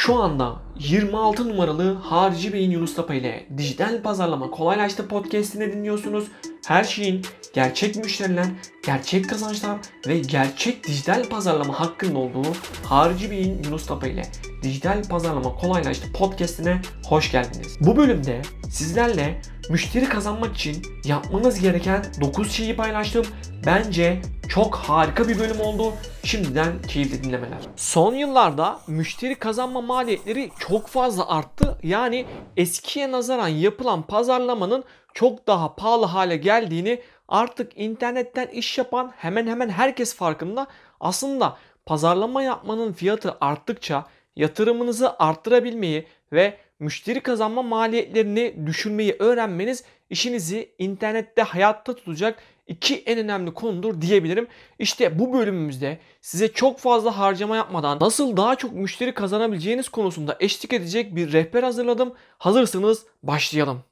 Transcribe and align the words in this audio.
Şu 0.00 0.14
anda 0.14 0.56
26 0.78 1.48
numaralı 1.48 1.94
Harici 1.94 2.52
Bey'in 2.52 2.70
Yunus 2.70 2.94
Tapa 2.94 3.14
ile 3.14 3.46
Dijital 3.56 4.02
Pazarlama 4.02 4.50
Kolaylaştı 4.50 5.08
podcastini 5.08 5.72
dinliyorsunuz. 5.72 6.24
Her 6.66 6.84
şeyin 6.84 7.22
gerçek 7.54 7.96
müşteriler, 7.96 8.46
gerçek 8.86 9.30
kazançlar 9.30 9.78
ve 10.06 10.18
gerçek 10.18 10.86
dijital 10.86 11.28
pazarlama 11.28 11.80
hakkında 11.80 12.18
olduğu 12.18 12.52
Harici 12.84 13.30
Bey'in 13.30 13.62
Yunus 13.64 13.86
Tapa 13.86 14.06
ile 14.06 14.22
Dijital 14.62 15.02
Pazarlama 15.02 15.54
Kolaylaştı 15.54 16.12
podcastine 16.12 16.80
hoş 17.06 17.32
geldiniz. 17.32 17.76
Bu 17.80 17.96
bölümde 17.96 18.42
sizlerle 18.70 19.40
müşteri 19.70 20.08
kazanmak 20.08 20.56
için 20.56 20.82
yapmanız 21.04 21.60
gereken 21.60 22.04
9 22.20 22.52
şeyi 22.52 22.76
paylaştım. 22.76 23.26
Bence 23.66 24.22
çok 24.48 24.76
harika 24.76 25.28
bir 25.28 25.38
bölüm 25.38 25.60
oldu. 25.60 25.92
Şimdiden 26.24 26.82
keyifli 26.82 27.24
dinlemeler. 27.24 27.58
Son 27.76 28.14
yıllarda 28.14 28.80
müşteri 28.86 29.34
kazanma 29.34 29.80
maliyetleri 29.80 30.50
çok 30.58 30.86
fazla 30.86 31.28
arttı. 31.28 31.78
Yani 31.82 32.26
eskiye 32.56 33.12
nazaran 33.12 33.48
yapılan 33.48 34.02
pazarlamanın 34.02 34.84
çok 35.14 35.46
daha 35.46 35.74
pahalı 35.74 36.06
hale 36.06 36.36
geldiğini 36.36 37.02
artık 37.28 37.72
internetten 37.78 38.46
iş 38.46 38.78
yapan 38.78 39.12
hemen 39.16 39.46
hemen 39.46 39.68
herkes 39.68 40.14
farkında. 40.14 40.66
Aslında 41.00 41.56
pazarlama 41.86 42.42
yapmanın 42.42 42.92
fiyatı 42.92 43.36
arttıkça 43.40 44.04
yatırımınızı 44.36 45.18
arttırabilmeyi 45.18 46.06
ve 46.32 46.58
müşteri 46.78 47.20
kazanma 47.20 47.62
maliyetlerini 47.62 48.66
düşürmeyi 48.66 49.16
öğrenmeniz 49.18 49.84
işinizi 50.10 50.74
internette 50.78 51.42
hayatta 51.42 51.94
tutacak 51.94 52.38
iki 52.66 52.96
en 52.96 53.18
önemli 53.18 53.54
konudur 53.54 54.00
diyebilirim. 54.00 54.46
İşte 54.78 55.18
bu 55.18 55.32
bölümümüzde 55.32 55.98
size 56.20 56.52
çok 56.52 56.78
fazla 56.78 57.18
harcama 57.18 57.56
yapmadan 57.56 57.98
nasıl 58.00 58.36
daha 58.36 58.56
çok 58.56 58.72
müşteri 58.72 59.14
kazanabileceğiniz 59.14 59.88
konusunda 59.88 60.36
eşlik 60.40 60.72
edecek 60.72 61.16
bir 61.16 61.32
rehber 61.32 61.62
hazırladım. 61.62 62.14
Hazırsanız 62.38 63.06
başlayalım. 63.22 63.84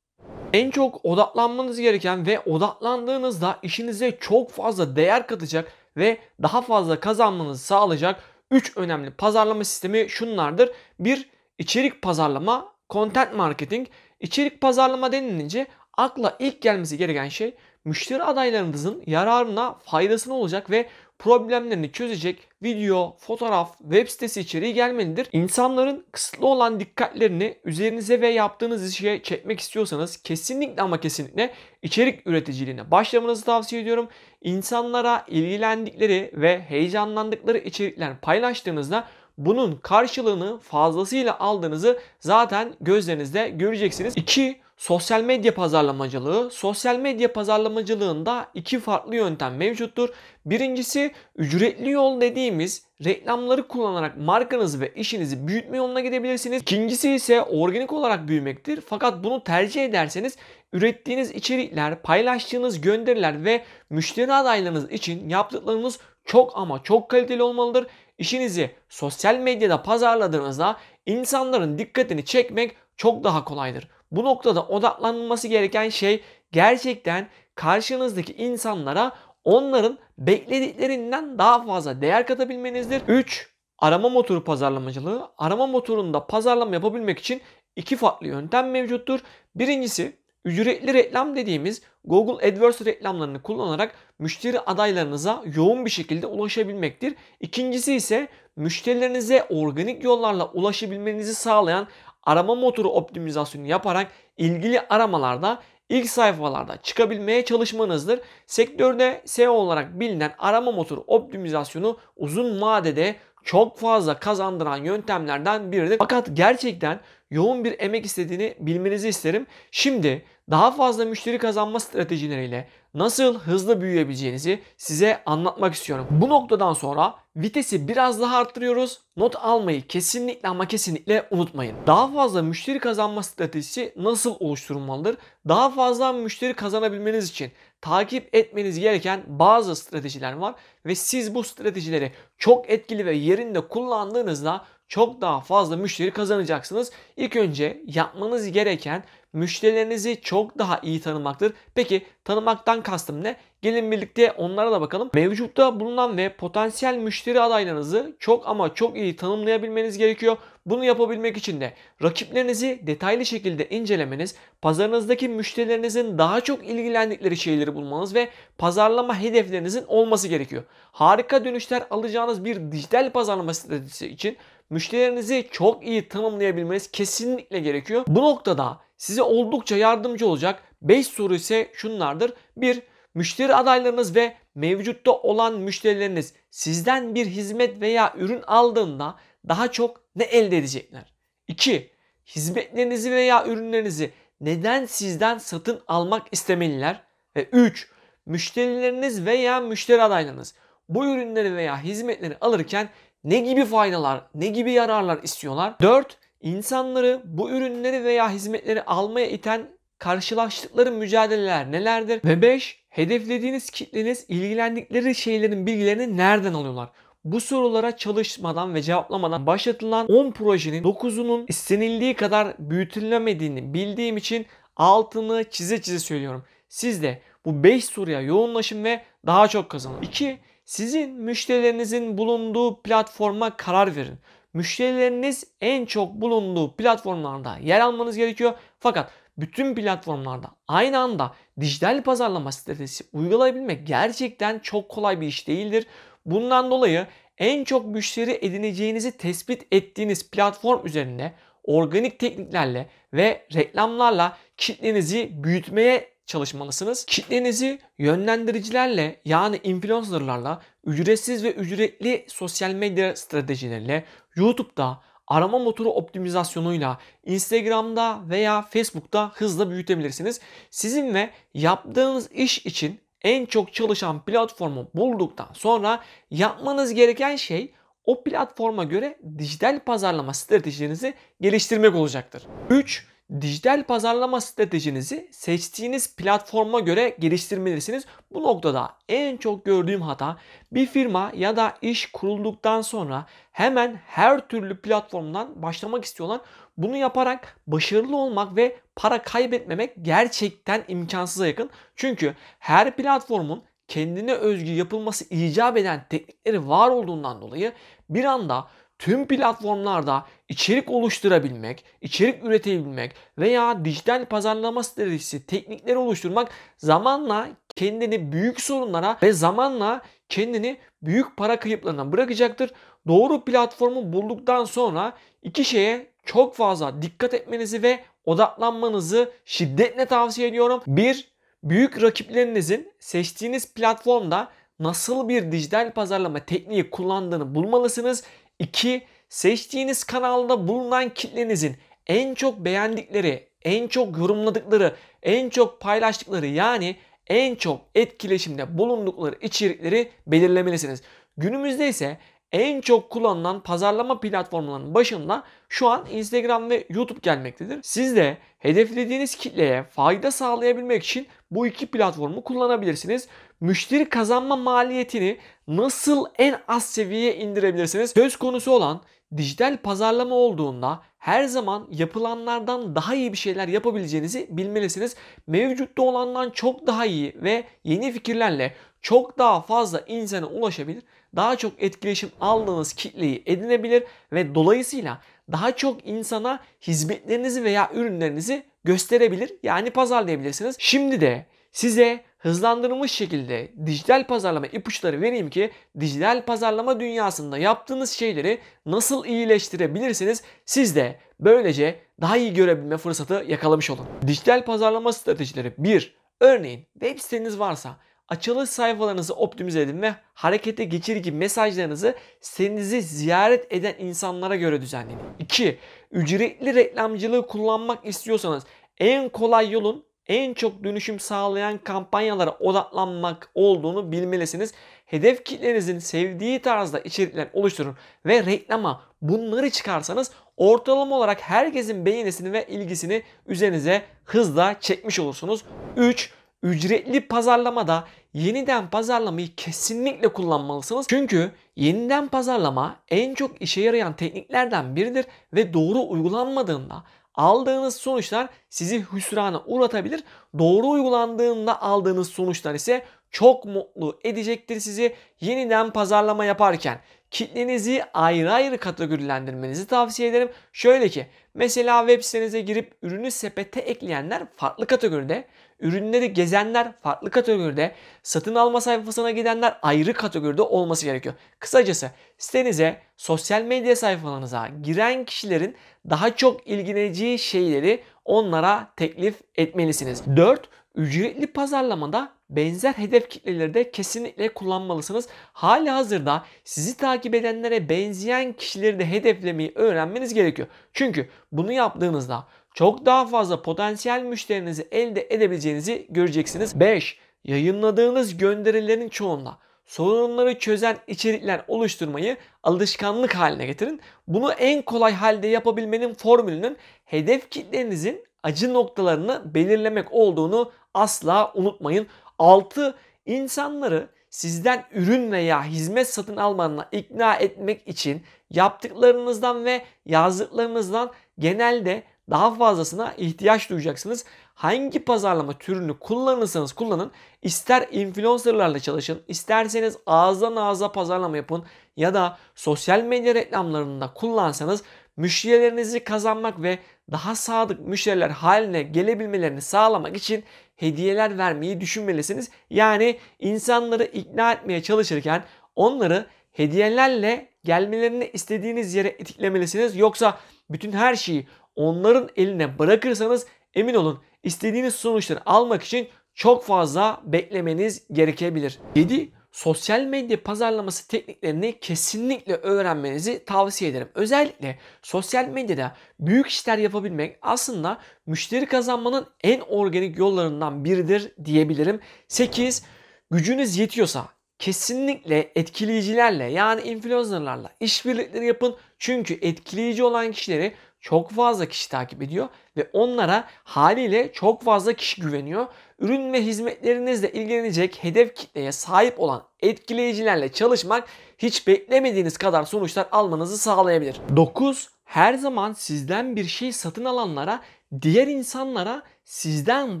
En 0.52 0.70
çok 0.70 1.04
odaklanmanız 1.04 1.80
gereken 1.80 2.26
ve 2.26 2.40
odaklandığınızda 2.40 3.58
işinize 3.62 4.18
çok 4.20 4.50
fazla 4.50 4.96
değer 4.96 5.26
katacak 5.26 5.72
ve 5.96 6.18
daha 6.42 6.62
fazla 6.62 7.00
kazanmanızı 7.00 7.64
sağlayacak 7.64 8.22
3 8.50 8.76
önemli 8.76 9.10
pazarlama 9.10 9.64
sistemi 9.64 10.06
şunlardır. 10.08 10.70
1. 11.00 11.30
içerik 11.58 12.02
pazarlama, 12.02 12.72
content 12.90 13.34
marketing. 13.34 13.86
İçerik 14.20 14.60
pazarlama 14.60 15.12
denilince 15.12 15.66
akla 15.96 16.36
ilk 16.38 16.62
gelmesi 16.62 16.98
gereken 16.98 17.28
şey 17.28 17.54
müşteri 17.86 18.22
adaylarınızın 18.22 19.02
yararına, 19.06 19.74
faydasına 19.74 20.34
olacak 20.34 20.70
ve 20.70 20.86
problemlerini 21.18 21.92
çözecek 21.92 22.48
video, 22.62 23.16
fotoğraf, 23.18 23.78
web 23.78 24.08
sitesi 24.08 24.40
içeriği 24.40 24.74
gelmelidir. 24.74 25.28
İnsanların 25.32 26.06
kısıtlı 26.12 26.46
olan 26.46 26.80
dikkatlerini 26.80 27.58
üzerinize 27.64 28.20
ve 28.20 28.28
yaptığınız 28.28 28.92
işe 28.92 29.22
çekmek 29.22 29.60
istiyorsanız 29.60 30.16
kesinlikle 30.16 30.82
ama 30.82 31.00
kesinlikle 31.00 31.54
içerik 31.82 32.26
üreticiliğine 32.26 32.90
başlamanızı 32.90 33.44
tavsiye 33.44 33.82
ediyorum. 33.82 34.08
İnsanlara 34.42 35.24
ilgilendikleri 35.28 36.30
ve 36.34 36.60
heyecanlandıkları 36.60 37.58
içerikler 37.58 38.20
paylaştığınızda 38.20 39.08
bunun 39.38 39.76
karşılığını 39.76 40.58
fazlasıyla 40.58 41.38
aldığınızı 41.38 41.98
zaten 42.20 42.74
gözlerinizde 42.80 43.48
göreceksiniz. 43.48 44.16
2. 44.16 44.60
Sosyal 44.76 45.22
medya 45.22 45.54
pazarlamacılığı. 45.54 46.50
Sosyal 46.50 46.96
medya 46.98 47.32
pazarlamacılığında 47.32 48.48
iki 48.54 48.80
farklı 48.80 49.16
yöntem 49.16 49.56
mevcuttur. 49.56 50.08
Birincisi 50.46 51.12
ücretli 51.36 51.90
yol 51.90 52.20
dediğimiz 52.20 52.86
reklamları 53.04 53.68
kullanarak 53.68 54.16
markanızı 54.16 54.80
ve 54.80 54.92
işinizi 54.94 55.46
büyütme 55.46 55.76
yoluna 55.76 56.00
gidebilirsiniz. 56.00 56.62
İkincisi 56.62 57.10
ise 57.10 57.42
organik 57.42 57.92
olarak 57.92 58.28
büyümektir. 58.28 58.80
Fakat 58.80 59.24
bunu 59.24 59.44
tercih 59.44 59.84
ederseniz 59.84 60.36
ürettiğiniz 60.72 61.30
içerikler, 61.30 62.02
paylaştığınız 62.02 62.80
gönderiler 62.80 63.44
ve 63.44 63.64
müşteri 63.90 64.32
adaylarınız 64.32 64.90
için 64.90 65.28
yaptıklarınız 65.28 65.98
çok 66.24 66.52
ama 66.54 66.82
çok 66.82 67.08
kaliteli 67.08 67.42
olmalıdır. 67.42 67.86
İşinizi 68.18 68.70
sosyal 68.88 69.36
medyada 69.36 69.82
pazarladığınızda 69.82 70.76
insanların 71.06 71.78
dikkatini 71.78 72.24
çekmek 72.24 72.76
çok 72.96 73.24
daha 73.24 73.44
kolaydır. 73.44 73.88
Bu 74.10 74.24
noktada 74.24 74.66
odaklanılması 74.66 75.48
gereken 75.48 75.88
şey 75.88 76.22
gerçekten 76.52 77.28
karşınızdaki 77.54 78.32
insanlara 78.34 79.12
onların 79.44 79.98
beklediklerinden 80.18 81.38
daha 81.38 81.66
fazla 81.66 82.00
değer 82.00 82.26
katabilmenizdir. 82.26 83.02
3. 83.08 83.50
Arama 83.78 84.08
motoru 84.08 84.44
pazarlamacılığı. 84.44 85.30
Arama 85.38 85.66
motorunda 85.66 86.26
pazarlama 86.26 86.74
yapabilmek 86.74 87.18
için 87.18 87.40
iki 87.76 87.96
farklı 87.96 88.26
yöntem 88.26 88.70
mevcuttur. 88.70 89.20
Birincisi 89.54 90.16
ücretli 90.46 90.94
reklam 90.94 91.36
dediğimiz 91.36 91.82
Google 92.04 92.48
AdWords 92.48 92.84
reklamlarını 92.84 93.42
kullanarak 93.42 93.94
müşteri 94.18 94.60
adaylarınıza 94.60 95.42
yoğun 95.56 95.84
bir 95.84 95.90
şekilde 95.90 96.26
ulaşabilmektir. 96.26 97.14
İkincisi 97.40 97.94
ise 97.94 98.28
müşterilerinize 98.56 99.46
organik 99.50 100.04
yollarla 100.04 100.50
ulaşabilmenizi 100.52 101.34
sağlayan 101.34 101.88
arama 102.22 102.54
motoru 102.54 102.88
optimizasyonu 102.88 103.66
yaparak 103.66 104.12
ilgili 104.36 104.80
aramalarda 104.80 105.62
ilk 105.88 106.10
sayfalarda 106.10 106.76
çıkabilmeye 106.82 107.44
çalışmanızdır. 107.44 108.20
Sektörde 108.46 109.22
SEO 109.24 109.52
olarak 109.52 110.00
bilinen 110.00 110.34
arama 110.38 110.72
motoru 110.72 111.04
optimizasyonu 111.06 111.98
uzun 112.16 112.60
vadede 112.60 113.16
çok 113.44 113.78
fazla 113.78 114.18
kazandıran 114.18 114.76
yöntemlerden 114.84 115.72
biridir. 115.72 115.98
Fakat 115.98 116.28
gerçekten 116.32 117.00
yoğun 117.30 117.64
bir 117.64 117.74
emek 117.78 118.04
istediğini 118.04 118.54
bilmenizi 118.60 119.08
isterim. 119.08 119.46
Şimdi 119.70 120.22
daha 120.50 120.70
fazla 120.70 121.04
müşteri 121.04 121.38
kazanma 121.38 121.80
stratejileriyle 121.80 122.68
nasıl 122.94 123.38
hızlı 123.38 123.80
büyüyebileceğinizi 123.80 124.62
size 124.76 125.22
anlatmak 125.26 125.74
istiyorum. 125.74 126.06
Bu 126.10 126.28
noktadan 126.28 126.72
sonra 126.72 127.14
vitesi 127.36 127.88
biraz 127.88 128.20
daha 128.20 128.36
arttırıyoruz. 128.36 129.00
Not 129.16 129.36
almayı 129.36 129.86
kesinlikle 129.86 130.48
ama 130.48 130.68
kesinlikle 130.68 131.28
unutmayın. 131.30 131.76
Daha 131.86 132.12
fazla 132.12 132.42
müşteri 132.42 132.78
kazanma 132.78 133.22
stratejisi 133.22 133.92
nasıl 133.96 134.34
oluşturulmalıdır? 134.40 135.16
Daha 135.48 135.70
fazla 135.70 136.12
müşteri 136.12 136.54
kazanabilmeniz 136.54 137.30
için 137.30 137.52
takip 137.80 138.34
etmeniz 138.34 138.80
gereken 138.80 139.22
bazı 139.26 139.76
stratejiler 139.76 140.32
var 140.32 140.54
ve 140.86 140.94
siz 140.94 141.34
bu 141.34 141.44
stratejileri 141.44 142.12
çok 142.38 142.70
etkili 142.70 143.06
ve 143.06 143.14
yerinde 143.14 143.60
kullandığınızda 143.60 144.64
çok 144.88 145.20
daha 145.20 145.40
fazla 145.40 145.76
müşteri 145.76 146.10
kazanacaksınız. 146.10 146.92
İlk 147.16 147.36
önce 147.36 147.82
yapmanız 147.86 148.52
gereken 148.52 149.04
müşterilerinizi 149.32 150.20
çok 150.20 150.58
daha 150.58 150.80
iyi 150.82 151.00
tanımaktır. 151.00 151.52
Peki 151.74 152.06
tanımaktan 152.24 152.82
kastım 152.82 153.24
ne? 153.24 153.36
Gelin 153.62 153.90
birlikte 153.90 154.32
onlara 154.32 154.72
da 154.72 154.80
bakalım. 154.80 155.10
Mevcutta 155.14 155.80
bulunan 155.80 156.16
ve 156.16 156.28
potansiyel 156.36 156.96
müşteri 156.96 157.40
adaylarınızı 157.40 158.16
çok 158.18 158.48
ama 158.48 158.74
çok 158.74 158.96
iyi 158.96 159.16
tanımlayabilmeniz 159.16 159.98
gerekiyor. 159.98 160.36
Bunu 160.66 160.84
yapabilmek 160.84 161.36
için 161.36 161.60
de 161.60 161.72
rakiplerinizi 162.02 162.80
detaylı 162.82 163.26
şekilde 163.26 163.68
incelemeniz, 163.68 164.34
pazarınızdaki 164.62 165.28
müşterilerinizin 165.28 166.18
daha 166.18 166.40
çok 166.40 166.64
ilgilendikleri 166.64 167.36
şeyleri 167.36 167.74
bulmanız 167.74 168.14
ve 168.14 168.28
pazarlama 168.58 169.20
hedeflerinizin 169.20 169.84
olması 169.86 170.28
gerekiyor. 170.28 170.62
Harika 170.92 171.44
dönüşler 171.44 171.82
alacağınız 171.90 172.44
bir 172.44 172.72
dijital 172.72 173.12
pazarlama 173.12 173.54
stratejisi 173.54 174.06
için 174.06 174.36
müşterilerinizi 174.70 175.48
çok 175.52 175.86
iyi 175.86 176.08
tanımlayabilmeniz 176.08 176.90
kesinlikle 176.90 177.60
gerekiyor. 177.60 178.04
Bu 178.08 178.22
noktada 178.22 178.80
size 178.96 179.22
oldukça 179.22 179.76
yardımcı 179.76 180.26
olacak 180.26 180.62
5 180.82 181.06
soru 181.06 181.34
ise 181.34 181.70
şunlardır. 181.74 182.32
1. 182.56 182.82
Müşteri 183.14 183.54
adaylarınız 183.54 184.16
ve 184.16 184.36
mevcutta 184.54 185.12
olan 185.12 185.60
müşterileriniz 185.60 186.34
sizden 186.50 187.14
bir 187.14 187.26
hizmet 187.26 187.80
veya 187.80 188.14
ürün 188.16 188.42
aldığında 188.42 189.16
daha 189.48 189.72
çok 189.72 190.00
ne 190.16 190.24
elde 190.24 190.58
edecekler? 190.58 191.14
2. 191.48 191.90
Hizmetlerinizi 192.26 193.10
veya 193.10 193.46
ürünlerinizi 193.46 194.10
neden 194.40 194.86
sizden 194.86 195.38
satın 195.38 195.80
almak 195.86 196.26
istemeliler? 196.32 197.02
Ve 197.36 197.48
3. 197.52 197.88
Müşterileriniz 198.26 199.26
veya 199.26 199.60
müşteri 199.60 200.02
adaylarınız 200.02 200.54
bu 200.88 201.06
ürünleri 201.06 201.56
veya 201.56 201.82
hizmetleri 201.82 202.36
alırken 202.40 202.88
ne 203.26 203.40
gibi 203.40 203.64
faydalar, 203.64 204.20
ne 204.34 204.46
gibi 204.46 204.72
yararlar 204.72 205.18
istiyorlar? 205.22 205.74
4. 205.80 206.18
İnsanları 206.40 207.22
bu 207.24 207.50
ürünleri 207.50 208.04
veya 208.04 208.30
hizmetleri 208.30 208.82
almaya 208.82 209.26
iten 209.26 209.68
karşılaştıkları 209.98 210.92
mücadeleler 210.92 211.72
nelerdir? 211.72 212.20
Ve 212.24 212.42
5. 212.42 212.78
Hedeflediğiniz 212.88 213.70
kitleniz 213.70 214.24
ilgilendikleri 214.28 215.14
şeylerin 215.14 215.66
bilgilerini 215.66 216.16
nereden 216.16 216.54
alıyorlar? 216.54 216.88
Bu 217.24 217.40
sorulara 217.40 217.96
çalışmadan 217.96 218.74
ve 218.74 218.82
cevaplamadan 218.82 219.46
başlatılan 219.46 220.06
10 220.06 220.30
projenin 220.30 220.82
9'unun 220.82 221.44
istenildiği 221.48 222.14
kadar 222.14 222.54
büyütülemediğini 222.58 223.74
bildiğim 223.74 224.16
için 224.16 224.46
altını 224.76 225.44
çize 225.50 225.82
çize 225.82 225.98
söylüyorum. 225.98 226.44
Siz 226.68 227.02
de 227.02 227.20
bu 227.44 227.62
5 227.64 227.84
soruya 227.84 228.20
yoğunlaşın 228.20 228.84
ve 228.84 229.02
daha 229.26 229.48
çok 229.48 229.68
kazanın. 229.68 230.02
2. 230.02 230.38
Sizin 230.66 231.14
müşterilerinizin 231.14 232.18
bulunduğu 232.18 232.82
platforma 232.82 233.56
karar 233.56 233.96
verin. 233.96 234.18
müşterileriniz 234.54 235.44
en 235.60 235.86
çok 235.86 236.14
bulunduğu 236.14 236.76
platformlarda 236.76 237.58
yer 237.62 237.80
almanız 237.80 238.16
gerekiyor. 238.16 238.52
Fakat 238.78 239.10
bütün 239.38 239.74
platformlarda 239.74 240.50
aynı 240.68 240.98
anda 240.98 241.34
dijital 241.60 242.02
pazarlama 242.02 242.52
stratejisi 242.52 243.04
uygulayabilmek 243.12 243.86
gerçekten 243.86 244.58
çok 244.58 244.88
kolay 244.88 245.20
bir 245.20 245.26
iş 245.26 245.48
değildir. 245.48 245.86
Bundan 246.24 246.70
dolayı 246.70 247.06
en 247.38 247.64
çok 247.64 247.86
müşteri 247.86 248.38
edineceğinizi 248.42 249.16
tespit 249.16 249.66
ettiğiniz 249.72 250.30
platform 250.30 250.86
üzerinde 250.86 251.32
organik 251.64 252.18
tekniklerle 252.18 252.90
ve 253.12 253.46
reklamlarla 253.54 254.38
kitlenizi 254.56 255.30
büyütmeye 255.32 256.15
çalışmalısınız. 256.26 257.04
Kitlenizi 257.04 257.78
yönlendiricilerle 257.98 259.20
yani 259.24 259.60
influencerlarla 259.62 260.62
ücretsiz 260.84 261.44
ve 261.44 261.52
ücretli 261.52 262.24
sosyal 262.28 262.70
medya 262.70 263.16
stratejileriyle 263.16 264.04
YouTube'da 264.36 265.00
arama 265.26 265.58
motoru 265.58 265.88
optimizasyonuyla 265.88 266.98
Instagram'da 267.24 268.20
veya 268.28 268.62
Facebook'ta 268.62 269.32
hızla 269.34 269.70
büyütebilirsiniz. 269.70 270.40
Sizin 270.70 271.14
ve 271.14 271.30
yaptığınız 271.54 272.32
iş 272.32 272.66
için 272.66 273.00
en 273.22 273.46
çok 273.46 273.74
çalışan 273.74 274.24
platformu 274.24 274.90
bulduktan 274.94 275.48
sonra 275.52 276.02
yapmanız 276.30 276.94
gereken 276.94 277.36
şey 277.36 277.74
o 278.04 278.24
platforma 278.24 278.84
göre 278.84 279.18
dijital 279.38 279.80
pazarlama 279.80 280.34
stratejilerinizi 280.34 281.14
geliştirmek 281.40 281.94
olacaktır. 281.94 282.46
3 282.70 283.06
dijital 283.40 283.84
pazarlama 283.84 284.40
stratejinizi 284.40 285.28
seçtiğiniz 285.32 286.16
platforma 286.16 286.80
göre 286.80 287.16
geliştirmelisiniz. 287.18 288.04
Bu 288.32 288.42
noktada 288.42 288.92
en 289.08 289.36
çok 289.36 289.64
gördüğüm 289.64 290.02
hata 290.02 290.36
bir 290.72 290.86
firma 290.86 291.32
ya 291.34 291.56
da 291.56 291.74
iş 291.82 292.06
kurulduktan 292.12 292.80
sonra 292.80 293.26
hemen 293.52 294.00
her 294.06 294.48
türlü 294.48 294.80
platformdan 294.80 295.62
başlamak 295.62 296.04
istiyorlar. 296.04 296.40
Bunu 296.76 296.96
yaparak 296.96 297.60
başarılı 297.66 298.16
olmak 298.16 298.56
ve 298.56 298.76
para 298.96 299.22
kaybetmemek 299.22 299.92
gerçekten 300.02 300.84
imkansıza 300.88 301.46
yakın. 301.46 301.70
Çünkü 301.96 302.34
her 302.58 302.96
platformun 302.96 303.64
kendine 303.88 304.34
özgü 304.34 304.72
yapılması 304.72 305.24
icap 305.34 305.76
eden 305.76 306.06
teknikleri 306.10 306.68
var 306.68 306.90
olduğundan 306.90 307.40
dolayı 307.40 307.72
bir 308.10 308.24
anda 308.24 308.68
tüm 308.98 309.26
platformlarda 309.26 310.26
içerik 310.48 310.90
oluşturabilmek, 310.90 311.84
içerik 312.00 312.44
üretebilmek 312.44 313.12
veya 313.38 313.84
dijital 313.84 314.24
pazarlama 314.24 314.82
stratejisi, 314.82 315.46
teknikleri 315.46 315.98
oluşturmak 315.98 316.50
zamanla 316.76 317.48
kendini 317.76 318.32
büyük 318.32 318.60
sorunlara 318.60 319.18
ve 319.22 319.32
zamanla 319.32 320.02
kendini 320.28 320.76
büyük 321.02 321.36
para 321.36 321.58
kayıplarına 321.58 322.12
bırakacaktır. 322.12 322.70
Doğru 323.08 323.44
platformu 323.44 324.12
bulduktan 324.12 324.64
sonra 324.64 325.12
iki 325.42 325.64
şeye 325.64 326.06
çok 326.24 326.54
fazla 326.54 327.02
dikkat 327.02 327.34
etmenizi 327.34 327.82
ve 327.82 328.00
odaklanmanızı 328.24 329.32
şiddetle 329.44 330.06
tavsiye 330.06 330.48
ediyorum. 330.48 330.82
Bir, 330.86 331.28
büyük 331.62 332.02
rakiplerinizin 332.02 332.92
seçtiğiniz 332.98 333.74
platformda 333.74 334.48
nasıl 334.78 335.28
bir 335.28 335.52
dijital 335.52 335.92
pazarlama 335.92 336.38
tekniği 336.38 336.90
kullandığını 336.90 337.54
bulmalısınız. 337.54 338.24
2. 338.58 339.02
Seçtiğiniz 339.28 340.04
kanalda 340.04 340.68
bulunan 340.68 341.08
kitlenizin 341.08 341.76
en 342.06 342.34
çok 342.34 342.58
beğendikleri, 342.58 343.48
en 343.62 343.88
çok 343.88 344.18
yorumladıkları, 344.18 344.96
en 345.22 345.48
çok 345.48 345.80
paylaştıkları 345.80 346.46
yani 346.46 346.96
en 347.26 347.54
çok 347.54 347.80
etkileşimde 347.94 348.78
bulundukları 348.78 349.36
içerikleri 349.40 350.10
belirlemelisiniz. 350.26 351.02
Günümüzde 351.36 351.88
ise 351.88 352.18
en 352.52 352.80
çok 352.80 353.10
kullanılan 353.10 353.62
pazarlama 353.62 354.20
platformlarının 354.20 354.94
başında 354.94 355.44
şu 355.68 355.88
an 355.88 356.06
Instagram 356.10 356.70
ve 356.70 356.86
YouTube 356.88 357.18
gelmektedir. 357.22 357.78
Siz 357.82 358.16
de 358.16 358.36
hedeflediğiniz 358.58 359.36
kitleye 359.36 359.82
fayda 359.82 360.30
sağlayabilmek 360.30 361.04
için 361.04 361.26
bu 361.50 361.66
iki 361.66 361.86
platformu 361.86 362.44
kullanabilirsiniz. 362.44 363.28
Müşteri 363.60 364.08
kazanma 364.08 364.56
maliyetini 364.56 365.38
nasıl 365.68 366.26
en 366.38 366.58
az 366.68 366.86
seviyeye 366.86 367.36
indirebilirsiniz? 367.36 368.10
Söz 368.10 368.36
konusu 368.36 368.70
olan 368.70 369.00
dijital 369.36 369.76
pazarlama 369.76 370.34
olduğunda 370.34 371.02
her 371.18 371.44
zaman 371.44 371.88
yapılanlardan 371.90 372.94
daha 372.94 373.14
iyi 373.14 373.32
bir 373.32 373.38
şeyler 373.38 373.68
yapabileceğinizi 373.68 374.46
bilmelisiniz. 374.50 375.16
Mevcutta 375.46 376.02
olandan 376.02 376.50
çok 376.50 376.86
daha 376.86 377.06
iyi 377.06 377.36
ve 377.42 377.64
yeni 377.84 378.12
fikirlerle 378.12 378.74
çok 379.02 379.38
daha 379.38 379.60
fazla 379.60 380.00
insana 380.06 380.46
ulaşabilir. 380.46 381.02
Daha 381.36 381.56
çok 381.56 381.72
etkileşim 381.82 382.30
aldığınız 382.40 382.92
kitleyi 382.92 383.42
edinebilir 383.46 384.04
ve 384.32 384.54
dolayısıyla 384.54 385.20
daha 385.52 385.76
çok 385.76 386.06
insana 386.06 386.60
hizmetlerinizi 386.82 387.64
veya 387.64 387.90
ürünlerinizi 387.94 388.62
gösterebilir 388.84 389.52
yani 389.62 389.90
pazarlayabilirsiniz. 389.90 390.76
Şimdi 390.78 391.20
de 391.20 391.46
size 391.72 392.24
hızlandırılmış 392.38 393.12
şekilde 393.12 393.72
dijital 393.86 394.26
pazarlama 394.26 394.66
ipuçları 394.66 395.20
vereyim 395.20 395.50
ki 395.50 395.70
dijital 396.00 396.44
pazarlama 396.44 397.00
dünyasında 397.00 397.58
yaptığınız 397.58 398.10
şeyleri 398.10 398.58
nasıl 398.86 399.24
iyileştirebilirsiniz 399.24 400.42
siz 400.64 400.96
de 400.96 401.18
böylece 401.40 402.00
daha 402.20 402.36
iyi 402.36 402.54
görebilme 402.54 402.96
fırsatı 402.96 403.44
yakalamış 403.48 403.90
olun. 403.90 404.06
Dijital 404.26 404.64
pazarlama 404.64 405.12
stratejileri 405.12 405.74
1. 405.78 406.16
Örneğin 406.40 406.86
web 406.92 407.18
siteniz 407.18 407.58
varsa 407.58 407.96
açılış 408.28 408.70
sayfalarınızı 408.70 409.34
optimize 409.34 409.80
edin 409.80 410.02
ve 410.02 410.14
harekete 410.34 410.84
geçirirken 410.84 411.34
mesajlarınızı 411.34 412.14
sitenizi 412.40 413.02
ziyaret 413.02 413.72
eden 413.72 413.94
insanlara 413.98 414.56
göre 414.56 414.80
düzenleyin. 414.80 415.20
2. 415.38 415.78
Ücretli 416.10 416.74
reklamcılığı 416.74 417.46
kullanmak 417.46 418.06
istiyorsanız 418.06 418.64
en 418.98 419.28
kolay 419.28 419.70
yolun 419.70 420.04
en 420.28 420.54
çok 420.54 420.84
dönüşüm 420.84 421.20
sağlayan 421.20 421.78
kampanyalara 421.78 422.50
odaklanmak 422.50 423.50
olduğunu 423.54 424.12
bilmelisiniz. 424.12 424.74
Hedef 425.06 425.44
kitlenizin 425.44 425.98
sevdiği 425.98 426.62
tarzda 426.62 427.00
içerikler 427.00 427.48
oluşturun 427.52 427.96
ve 428.26 428.46
reklama 428.46 429.02
bunları 429.22 429.70
çıkarsanız 429.70 430.30
ortalama 430.56 431.16
olarak 431.16 431.40
herkesin 431.40 432.06
beğenisini 432.06 432.52
ve 432.52 432.66
ilgisini 432.66 433.22
üzerinize 433.46 434.02
hızla 434.24 434.76
çekmiş 434.80 435.20
olursunuz. 435.20 435.64
3. 435.96 436.32
Ücretli 436.62 437.20
pazarlamada 437.28 438.04
yeniden 438.34 438.90
pazarlamayı 438.90 439.54
kesinlikle 439.56 440.28
kullanmalısınız. 440.28 441.06
Çünkü 441.10 441.50
yeniden 441.76 442.28
pazarlama 442.28 442.96
en 443.08 443.34
çok 443.34 443.62
işe 443.62 443.80
yarayan 443.80 444.16
tekniklerden 444.16 444.96
biridir 444.96 445.24
ve 445.52 445.74
doğru 445.74 446.08
uygulanmadığında 446.08 447.04
aldığınız 447.36 447.96
sonuçlar 447.96 448.48
sizi 448.70 449.06
hüsrana 449.12 449.62
uğratabilir. 449.66 450.24
Doğru 450.58 450.88
uygulandığında 450.88 451.82
aldığınız 451.82 452.28
sonuçlar 452.28 452.74
ise 452.74 453.04
çok 453.30 453.64
mutlu 453.64 454.18
edecektir 454.24 454.80
sizi 454.80 455.14
yeniden 455.40 455.90
pazarlama 455.90 456.44
yaparken. 456.44 457.00
Kitlenizi 457.30 458.04
ayrı 458.14 458.52
ayrı 458.52 458.78
kategorilendirmenizi 458.78 459.86
tavsiye 459.86 460.28
ederim. 460.28 460.50
Şöyle 460.72 461.08
ki 461.08 461.26
mesela 461.54 462.06
web 462.08 462.22
sitenize 462.22 462.60
girip 462.60 462.94
ürünü 463.02 463.30
sepete 463.30 463.80
ekleyenler 463.80 464.42
farklı 464.56 464.86
kategoride, 464.86 465.44
ürünleri 465.80 466.32
gezenler 466.32 466.92
farklı 467.02 467.30
kategoride, 467.30 467.94
satın 468.22 468.54
alma 468.54 468.80
sayfasına 468.80 469.30
gidenler 469.30 469.78
ayrı 469.82 470.12
kategoride 470.12 470.62
olması 470.62 471.04
gerekiyor. 471.04 471.34
Kısacası 471.58 472.10
sitenize, 472.38 473.00
sosyal 473.16 473.62
medya 473.62 473.96
sayfalarınıza 473.96 474.68
giren 474.82 475.24
kişilerin 475.24 475.76
daha 476.10 476.36
çok 476.36 476.66
ilgileneceği 476.66 477.38
şeyleri 477.38 478.02
onlara 478.24 478.92
teklif 478.96 479.34
etmelisiniz. 479.54 480.22
4. 480.36 480.68
Ücretli 480.94 481.46
pazarlamada 481.46 482.35
benzer 482.50 482.92
hedef 482.92 483.30
kitleleri 483.30 483.74
de 483.74 483.90
kesinlikle 483.90 484.48
kullanmalısınız. 484.48 485.28
Hali 485.52 485.90
hazırda 485.90 486.44
sizi 486.64 486.96
takip 486.96 487.34
edenlere 487.34 487.88
benzeyen 487.88 488.52
kişileri 488.52 488.98
de 488.98 489.10
hedeflemeyi 489.10 489.72
öğrenmeniz 489.74 490.34
gerekiyor. 490.34 490.68
Çünkü 490.92 491.28
bunu 491.52 491.72
yaptığınızda 491.72 492.46
çok 492.74 493.06
daha 493.06 493.26
fazla 493.26 493.62
potansiyel 493.62 494.22
müşterinizi 494.22 494.88
elde 494.90 495.26
edebileceğinizi 495.30 496.06
göreceksiniz. 496.10 496.80
5. 496.80 497.18
Yayınladığınız 497.44 498.36
gönderilerin 498.36 499.08
çoğunda 499.08 499.58
sorunları 499.86 500.58
çözen 500.58 500.96
içerikler 501.06 501.64
oluşturmayı 501.68 502.36
alışkanlık 502.62 503.34
haline 503.34 503.66
getirin. 503.66 504.00
Bunu 504.28 504.52
en 504.52 504.82
kolay 504.82 505.12
halde 505.12 505.46
yapabilmenin 505.46 506.14
formülünün 506.14 506.76
hedef 507.04 507.50
kitlenizin 507.50 508.24
acı 508.42 508.74
noktalarını 508.74 509.54
belirlemek 509.54 510.12
olduğunu 510.12 510.72
asla 510.94 511.52
unutmayın. 511.54 512.06
6. 512.38 512.94
insanları 513.26 514.08
sizden 514.30 514.84
ürün 514.92 515.32
veya 515.32 515.64
hizmet 515.64 516.08
satın 516.08 516.36
almanına 516.36 516.88
ikna 516.92 517.34
etmek 517.34 517.88
için 517.88 518.22
yaptıklarınızdan 518.50 519.64
ve 519.64 519.84
yazdıklarınızdan 520.06 521.10
genelde 521.38 522.02
daha 522.30 522.54
fazlasına 522.54 523.14
ihtiyaç 523.16 523.70
duyacaksınız. 523.70 524.24
hangi 524.54 525.04
pazarlama 525.04 525.58
türünü 525.58 525.98
kullanırsanız 525.98 526.72
kullanın 526.72 527.10
ister 527.42 527.88
influencerlarla 527.90 528.78
çalışın 528.80 529.22
isterseniz 529.28 529.96
ağızdan 530.06 530.56
ağza 530.56 530.92
pazarlama 530.92 531.36
yapın 531.36 531.64
ya 531.96 532.14
da 532.14 532.38
sosyal 532.54 533.02
medya 533.02 533.34
reklamlarında 533.34 534.12
kullansanız 534.14 534.82
müşterilerinizi 535.16 536.04
kazanmak 536.04 536.62
ve 536.62 536.78
daha 537.12 537.34
sadık 537.34 537.80
müşteriler 537.80 538.30
haline 538.30 538.82
gelebilmelerini 538.82 539.60
sağlamak 539.60 540.16
için 540.16 540.44
hediyeler 540.76 541.38
vermeyi 541.38 541.80
düşünmelisiniz. 541.80 542.50
Yani 542.70 543.18
insanları 543.38 544.04
ikna 544.04 544.52
etmeye 544.52 544.82
çalışırken 544.82 545.44
onları 545.76 546.26
hediyelerle 546.52 547.48
gelmelerini 547.64 548.30
istediğiniz 548.32 548.94
yere 548.94 549.08
etiklemelisiniz. 549.08 549.96
Yoksa 549.96 550.38
bütün 550.70 550.92
her 550.92 551.14
şeyi 551.14 551.46
onların 551.76 552.28
eline 552.36 552.78
bırakırsanız 552.78 553.46
emin 553.74 553.94
olun 553.94 554.22
istediğiniz 554.42 554.94
sonuçları 554.94 555.40
almak 555.50 555.82
için 555.82 556.08
çok 556.34 556.64
fazla 556.64 557.20
beklemeniz 557.24 558.08
gerekebilir. 558.12 558.78
7 558.94 559.32
sosyal 559.56 560.00
medya 560.00 560.42
pazarlaması 560.42 561.08
tekniklerini 561.08 561.80
kesinlikle 561.80 562.54
öğrenmenizi 562.54 563.44
tavsiye 563.44 563.90
ederim. 563.90 564.08
Özellikle 564.14 564.78
sosyal 565.02 565.48
medyada 565.48 565.96
büyük 566.20 566.46
işler 566.46 566.78
yapabilmek 566.78 567.38
aslında 567.42 567.98
müşteri 568.26 568.66
kazanmanın 568.66 569.26
en 569.44 569.60
organik 569.60 570.18
yollarından 570.18 570.84
biridir 570.84 571.32
diyebilirim. 571.44 572.00
8. 572.28 572.82
Gücünüz 573.30 573.78
yetiyorsa 573.78 574.28
kesinlikle 574.58 575.52
etkileyicilerle 575.54 576.44
yani 576.44 576.82
influencerlarla 576.82 577.70
işbirlikleri 577.80 578.46
yapın. 578.46 578.76
Çünkü 578.98 579.38
etkileyici 579.42 580.04
olan 580.04 580.32
kişileri 580.32 580.74
çok 581.06 581.30
fazla 581.30 581.66
kişi 581.66 581.88
takip 581.88 582.22
ediyor 582.22 582.48
ve 582.76 582.90
onlara 582.92 583.44
haliyle 583.64 584.32
çok 584.32 584.62
fazla 584.62 584.92
kişi 584.92 585.20
güveniyor. 585.20 585.66
Ürün 585.98 586.32
ve 586.32 586.42
hizmetlerinizle 586.42 587.32
ilgilenecek 587.32 588.04
hedef 588.04 588.34
kitleye 588.34 588.72
sahip 588.72 589.20
olan 589.20 589.42
etkileyicilerle 589.60 590.52
çalışmak 590.52 591.08
hiç 591.38 591.66
beklemediğiniz 591.66 592.38
kadar 592.38 592.64
sonuçlar 592.64 593.06
almanızı 593.12 593.58
sağlayabilir. 593.58 594.20
9. 594.36 594.90
Her 595.04 595.34
zaman 595.34 595.72
sizden 595.72 596.36
bir 596.36 596.44
şey 596.44 596.72
satın 596.72 597.04
alanlara 597.04 597.60
diğer 598.02 598.26
insanlara 598.26 599.02
sizden 599.24 600.00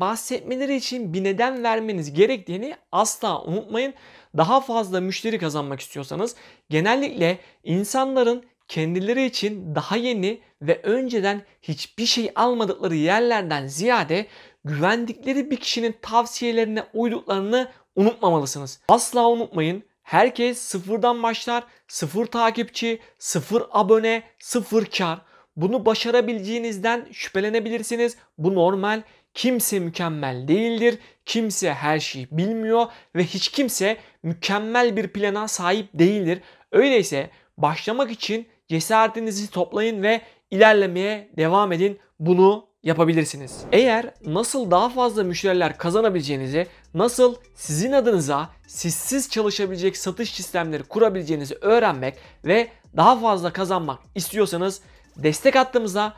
bahsetmeleri 0.00 0.76
için 0.76 1.14
bir 1.14 1.24
neden 1.24 1.62
vermeniz 1.62 2.12
gerektiğini 2.12 2.76
asla 2.92 3.42
unutmayın. 3.42 3.94
Daha 4.36 4.60
fazla 4.60 5.00
müşteri 5.00 5.38
kazanmak 5.38 5.80
istiyorsanız 5.80 6.36
genellikle 6.70 7.38
insanların 7.64 8.44
kendileri 8.68 9.24
için 9.24 9.74
daha 9.74 9.96
yeni 9.96 10.40
ve 10.62 10.80
önceden 10.82 11.42
hiçbir 11.62 12.06
şey 12.06 12.32
almadıkları 12.34 12.94
yerlerden 12.94 13.66
ziyade 13.66 14.26
güvendikleri 14.64 15.50
bir 15.50 15.56
kişinin 15.56 15.94
tavsiyelerine 16.02 16.84
uyduklarını 16.94 17.70
unutmamalısınız. 17.96 18.80
Asla 18.88 19.28
unutmayın. 19.28 19.82
Herkes 20.02 20.58
sıfırdan 20.58 21.22
başlar. 21.22 21.64
Sıfır 21.88 22.26
takipçi, 22.26 23.00
sıfır 23.18 23.62
abone, 23.70 24.22
sıfır 24.38 24.84
kar. 24.84 25.20
Bunu 25.56 25.86
başarabileceğinizden 25.86 27.08
şüphelenebilirsiniz. 27.12 28.16
Bu 28.38 28.54
normal. 28.54 29.02
Kimse 29.34 29.78
mükemmel 29.78 30.48
değildir. 30.48 30.98
Kimse 31.26 31.74
her 31.74 32.00
şeyi 32.00 32.28
bilmiyor 32.30 32.86
ve 33.16 33.24
hiç 33.24 33.48
kimse 33.48 33.96
mükemmel 34.22 34.96
bir 34.96 35.08
plana 35.08 35.48
sahip 35.48 35.88
değildir. 35.94 36.40
Öyleyse 36.72 37.30
başlamak 37.58 38.10
için 38.10 38.46
cesaretinizi 38.68 39.50
toplayın 39.50 40.02
ve 40.02 40.20
ilerlemeye 40.50 41.30
devam 41.36 41.72
edin. 41.72 41.98
Bunu 42.20 42.66
yapabilirsiniz. 42.82 43.60
Eğer 43.72 44.14
nasıl 44.26 44.70
daha 44.70 44.88
fazla 44.88 45.24
müşteriler 45.24 45.78
kazanabileceğinizi, 45.78 46.66
nasıl 46.94 47.34
sizin 47.54 47.92
adınıza 47.92 48.50
sizsiz 48.68 49.30
çalışabilecek 49.30 49.96
satış 49.96 50.30
sistemleri 50.30 50.82
kurabileceğinizi 50.82 51.54
öğrenmek 51.60 52.14
ve 52.44 52.68
daha 52.96 53.20
fazla 53.20 53.52
kazanmak 53.52 53.98
istiyorsanız 54.14 54.80
destek 55.16 55.54
hattımıza 55.54 56.14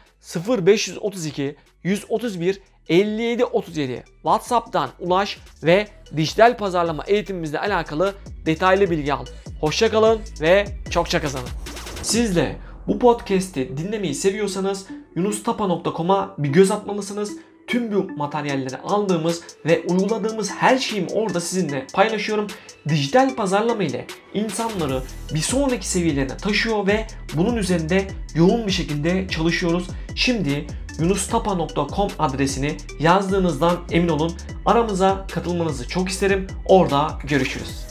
0532 0.49 1.57
131 1.83 2.61
57 2.89 3.45
37 3.45 4.05
WhatsApp'tan 4.15 4.91
ulaş 4.99 5.39
ve 5.63 5.89
dijital 6.17 6.57
pazarlama 6.57 7.05
eğitimimizle 7.07 7.61
alakalı 7.61 8.15
detaylı 8.47 8.91
bilgi 8.91 9.15
al. 9.15 9.27
Hoşçakalın 9.61 10.21
ve 10.41 10.67
çokça 10.91 11.21
kazanın. 11.21 11.68
Siz 12.09 12.37
de 12.37 12.57
bu 12.87 12.99
podcast'i 12.99 13.77
dinlemeyi 13.77 14.15
seviyorsanız 14.15 14.87
yunustapa.com'a 15.17 16.35
bir 16.39 16.49
göz 16.49 16.71
atmalısınız. 16.71 17.33
Tüm 17.67 17.93
bu 17.93 18.07
materyalleri 18.17 18.77
aldığımız 18.77 19.43
ve 19.67 19.83
uyguladığımız 19.89 20.51
her 20.51 20.79
şeyimi 20.79 21.09
orada 21.13 21.41
sizinle 21.41 21.87
paylaşıyorum. 21.93 22.47
Dijital 22.89 23.35
pazarlama 23.37 23.83
ile 23.83 24.07
insanları 24.35 25.03
bir 25.35 25.41
sonraki 25.41 25.89
seviyelerine 25.89 26.37
taşıyor 26.37 26.87
ve 26.87 27.07
bunun 27.37 27.57
üzerinde 27.57 28.09
yoğun 28.35 28.67
bir 28.67 28.73
şekilde 28.73 29.29
çalışıyoruz. 29.29 29.89
Şimdi 30.15 30.67
yunustapa.com 30.99 32.09
adresini 32.19 32.77
yazdığınızdan 33.01 33.77
emin 33.91 34.09
olun. 34.09 34.33
Aramıza 34.67 35.27
katılmanızı 35.33 35.89
çok 35.89 36.09
isterim. 36.09 36.47
Orada 36.67 37.19
görüşürüz. 37.25 37.88